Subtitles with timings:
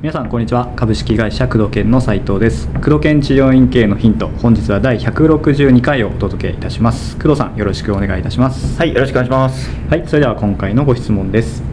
[0.00, 0.72] 皆さんこんにちは。
[0.76, 2.68] 株式会社工藤研の斉藤です。
[2.74, 4.28] 工藤研治療院系のヒント。
[4.28, 7.16] 本日は第162回をお届けいたします。
[7.16, 8.78] 工藤さんよろしくお願いいたします。
[8.78, 9.70] はい、よろしくお願いします。
[9.88, 11.64] はいそれでは今回のご質問です。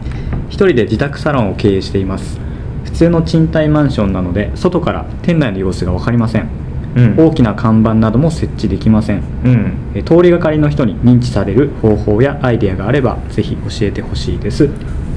[0.48, 2.40] 一人で自宅サロンを経営しています。
[2.84, 6.48] 普通の賃貸マンションなので外から店内の様子が分かりません、
[6.96, 7.16] うん。
[7.16, 9.22] 大きな看板なども設置できません。
[9.44, 9.72] うん。
[9.94, 14.68] え通りがかりの人に認知される方法やアイデアがあればぜひ教えてほしいです。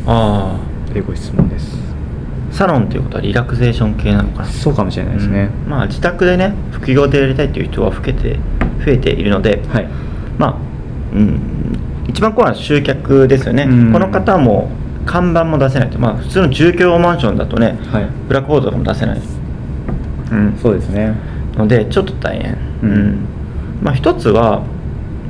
[0.06, 0.60] あ
[0.92, 1.76] というご質問です。
[2.52, 4.46] あ、サロンということはリラクゼーション系なのかな？
[4.46, 5.70] そうかもしれないですね、うん。
[5.72, 8.40] まあ自宅でね、副業でやりたいという人は増えて
[8.86, 9.88] 増えているので、はい。
[10.38, 10.56] まあ、
[11.16, 11.40] うん、
[12.08, 13.64] 一番怖いのは集客ですよね。
[13.64, 13.94] うん。
[13.94, 14.70] この方も
[15.06, 18.08] 看板も出せないと、まあ普通の住居マンションだとね、はい。
[18.28, 19.22] ブラックボードとかも出せない。
[20.32, 20.58] うん。
[20.62, 22.58] そうですねのでちょっと大変。
[22.84, 23.28] うん。
[23.82, 24.64] まあ一つは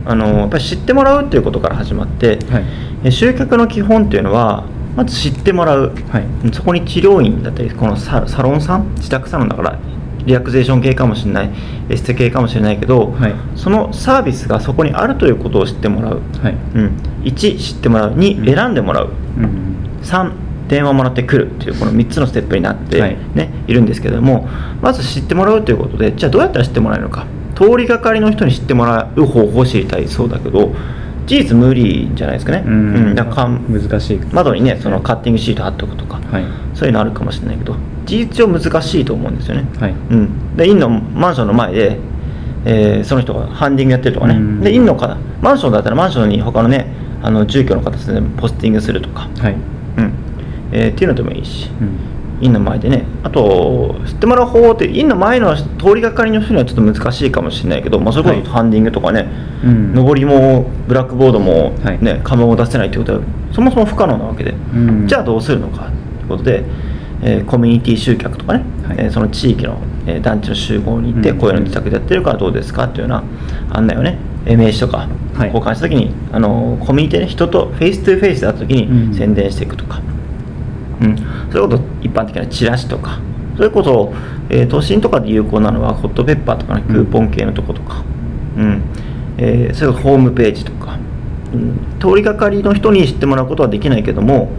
[0.06, 2.64] あのやっぱり知ってもらうということから始まって、はい。
[3.06, 6.54] え集客の基本っていうのはまず知ってもらう、はい。
[6.54, 9.80] そこに治療院だったりこのササロンさん自宅サロンだから
[10.26, 11.52] リラクゼーション系かもしれない
[11.90, 13.34] エステ系かもしれないけど、はい。
[13.56, 23.18] そのサービスがそこにあるということを知ってもらう、はいうん、1知ってもらううん2選んでもらう、うん3電話もらってくるっていうこの3つのステップになって、はい。
[23.36, 24.48] ねい、るんですけども
[24.82, 27.26] まず知ってもらうということでじゃあどうやったら知ってもらえるのか。
[27.56, 30.74] 通りがかりの人に知ってもらう方法を知りたいそうだけど
[31.28, 33.16] 事実無理じゃないですかね、うん。
[33.16, 34.20] だからかん難しい。
[34.32, 36.44] 窓にねそのカッティングシート貼っとくとか、はい。
[36.74, 37.76] そういうのあるかもしれないけど
[38.06, 39.92] 事実上難しいと思うんですよね、はい。
[39.92, 42.00] うん、で院のマンションの前で、
[42.66, 44.62] えーその人がハンディングやってるとかね、うん。
[44.62, 46.88] で院の方マンションだったらマンションに他のね
[47.22, 49.54] あの住居の方でポスティングするとか、はい。
[49.54, 49.73] うん
[50.76, 52.46] えーっていうのでもいいしうん。
[52.46, 53.06] 院の前でね。
[53.24, 58.44] あと知ってもらう方法って院の前の通りがかりの人にはちょっと難しいかもしれないけど、まあ、それこはい。
[58.44, 59.28] そハンディングとかね、
[59.64, 59.94] うん。
[59.96, 62.04] 上りもブラックボードも、はい。
[62.04, 63.22] ね看板を出せないということは
[63.54, 65.08] そもそも不可能なわけで、ん。
[65.08, 66.64] じゃあどうするのかということで、
[67.22, 68.98] えーコミュニティ集客とかね、はい。
[69.00, 71.38] えーその地域の、えー団地の集合に行って、うん。
[71.38, 73.24] こういうの自宅でやってるからどうですかっていうような
[73.70, 75.48] 案内をねえー名刺とかはい。
[75.54, 79.12] 交換した時に、あのーコミュニティでね人と face to face で会った時うん。
[79.12, 80.13] に宣伝していくとか、うん、
[81.52, 83.20] そういうこと一般的なチラシとか。
[83.56, 84.14] そういうことを、
[84.50, 88.04] えー都心とかで有効なのはホットペッパーとかねクーポン系のとことか、
[88.58, 88.82] うん。
[89.38, 90.98] えーそれからホームページとか、
[91.54, 94.50] うん、通りがかりの人に知ってもらうことはできないけども、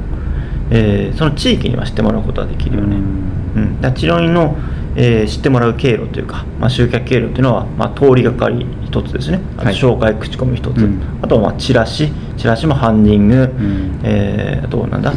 [0.70, 4.56] えーその地域には知ってもらうことはできるよね、うん、だ治療院の、
[4.94, 9.40] えー知ってもらう経路というか、まあ、集客経路というのは、まあ、通りがかり一つですね。
[9.56, 9.74] あとはい。
[9.74, 11.02] 紹介口コミ一つ、うん。
[11.20, 12.12] あとはまあチラシ。
[12.36, 14.00] チラシもハンディング、ん。
[14.04, 15.12] えーあとなんだ？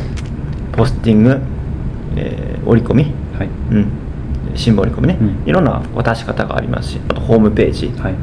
[0.78, 1.42] ポスティング、
[2.16, 3.04] えー折り込み、
[3.38, 3.48] はい。
[3.72, 3.92] うん、
[4.56, 5.50] 新聞折り込みね、うん。
[5.50, 8.16] いろんな渡し方がありますしあとホームページ、はい。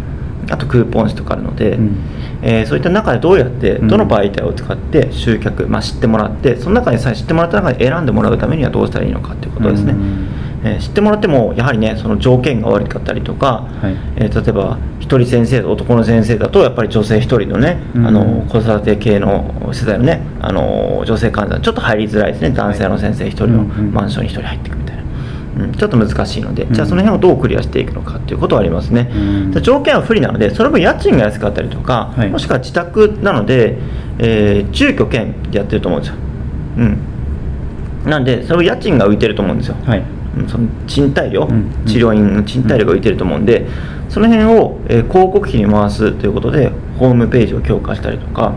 [0.51, 1.97] あとクーポン紙とかあるので、うん。
[2.43, 3.89] えーそういった中でどうやってうん。
[3.89, 10.29] どの媒体を使って集客、まあ、知ってもらってその中にさえ知ってもらった中で選んでもらうためにはどうしたらいいのかということですね、うん
[10.65, 13.97] えー知ってもらってもやはりねその条件が悪かったりとか、はい。
[14.17, 18.07] えー例えば一人先生と男の先生だとやっぱり女性一人のね、うん。
[18.07, 22.51] あの子育て系の世代のねあの女性患者ちょっと入りづらいですね。
[22.51, 25.05] 男性の先生一人のマンションに一人入っていくみたいな。
[25.57, 26.73] うん、ちょっと難しいので、うん。
[26.75, 29.51] じゃあその辺をどうクリアしていくのかっていうことはありますね、うん。
[29.53, 32.31] で条件は不利なのでその分家賃が安かったりとか、はい。
[32.31, 33.79] もしくは自宅なので、
[34.19, 36.17] えー住居兼でやってると思うんですよ、
[36.79, 36.85] う
[38.09, 39.99] ん、なんでその家賃が浮いてると思うんですよ、はい。
[40.01, 40.14] うん
[40.49, 41.71] その賃貸料、うん。
[41.87, 43.67] 治療院の賃貸料が浮いてると思うんで、
[44.09, 48.53] その辺を、えー広告費に回すということでホームページを強化したりとか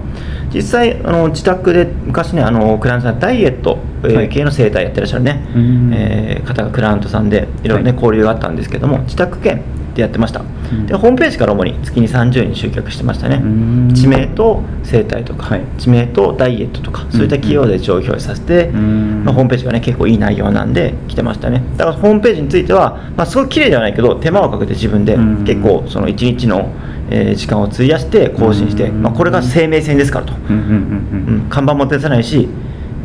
[0.53, 5.91] 実際あの自宅で昔ねあのクライアントさんダイエット、え系の生態やってらっしゃるね、うん。
[5.93, 7.99] えー方がクライアントさんでいろいろね、はい。
[7.99, 9.61] 交流があったんですけども自宅兼
[9.97, 10.85] でやってました、ん。
[10.85, 13.41] でホームページから主に月に30人集客してましたね。
[13.43, 13.93] うん。
[13.93, 15.61] 地名と生態とか、はい。
[15.77, 19.23] 地名とダイエットとかそういった企業で上表示させて、うん。
[19.25, 21.63] まあ、ホームページがね結構いい内容なんで来てましたね。
[21.77, 25.43] だからホームページについては、まあ、すごい綺麗ではないけど手間をかけて自分でうん。
[25.43, 26.71] 結構その1日の、
[27.09, 29.01] えー時間を費やして更新して、うん。
[29.01, 32.47] まあ、これが生命線ですからと、うん看板も出せないし、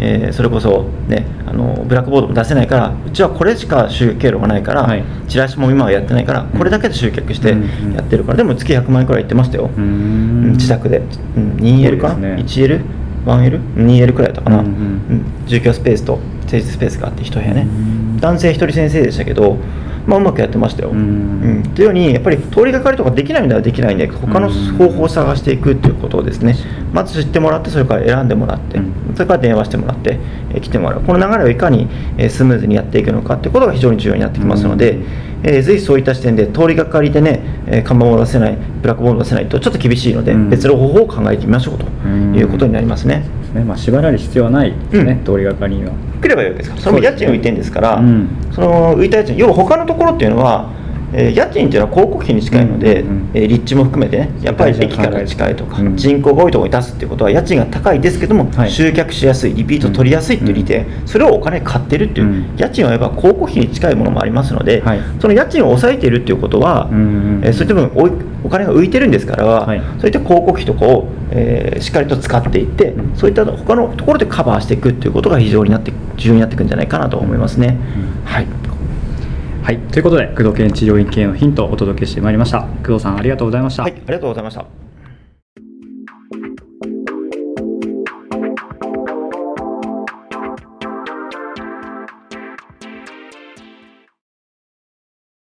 [0.05, 5.05] えーそれこそ、ね、あのブラックボードも出せないからうちはこれしか集客経路がないから、はい。
[5.29, 7.57] チラシも今はやってないからこれだけで集客してう
[7.89, 10.53] んやってるから、でも月100万円くらい言ってましたよ、うん。
[10.53, 11.03] 自宅で、
[11.37, 14.73] うん、2L かな、そうです 1L1L2L くらいだったかな、うんうん。
[14.73, 18.21] うん住居スペースと施術スペースがあって一部屋ね、うん。
[18.21, 19.57] 男性一人先生でしたけど
[20.07, 20.91] まあ、うまくやってましたよ。
[20.91, 20.99] うん。
[20.99, 21.01] う
[21.61, 21.63] ん。
[21.75, 23.99] というようにやっぱり通りがかりとかできないんではできないん。
[23.99, 26.57] で他の方法を探していくっていうことをですね。
[26.93, 28.93] まず知ってもらってそれから選んでもらって、うん。
[29.15, 30.19] それから電話してもらって、
[30.51, 31.01] えー来てもらう。
[31.03, 31.89] この流れをいかに、
[32.19, 35.05] えースムーズにやっていくのかっていうことが非常に重要になってきますので、うん。
[35.45, 40.51] えーぜひそういった視点で通りがかりでね、えー看板を出せないブラックボードを出せないとちょっと厳しいので、うん。
[40.51, 42.35] 別の方法を考えてみましょうとうん。
[42.37, 43.25] いうことになりますね。
[43.53, 43.65] ですね。
[43.65, 45.25] まあ、縛られる必要はないですね、うん。
[45.25, 45.93] 通りがかりには。
[46.21, 48.29] 来ればいいわけですからそれも家賃浮いてるんですからうん。
[48.53, 50.71] その浮いた家賃要は他のところっていうのは、
[51.15, 53.31] えー家賃っていうのは広告費に近いので、うんうんうん。
[53.35, 55.97] えー立地も含めてねやっぱり駅から近いとか、うん。
[55.97, 58.71] 人口が多いところに出すっていうことは家賃が高いですけども、はい。
[58.71, 62.57] 集客しやすいリピート取りやすいっていう利点、それをお金買ってるっていう、うん。
[62.57, 65.01] 家賃はやっぱ広告費に近いものもありますので、はい。
[65.21, 69.81] その家賃を抑えているっていうことは、うんうんえーそういった分お金が浮いてるんですから、はい。
[69.99, 73.17] そういった広告費とかを、えーしっかりと使っていって、うん。
[73.17, 77.79] そういった他のところでカバーしていくっていうことが非常になって重要になっていくんじゃないかなと思いますね。
[77.97, 78.25] うん。
[78.25, 78.47] はい。
[79.63, 82.63] はい、ということで工藤健治療院系のヒントをお届けしてまいりました。
[82.85, 84.92] 工藤さんありがとうございました、はい、ありがとうございました。